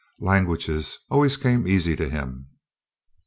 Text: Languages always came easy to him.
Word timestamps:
Languages 0.19 0.97
always 1.11 1.37
came 1.37 1.67
easy 1.67 1.95
to 1.95 2.09
him. 2.09 2.47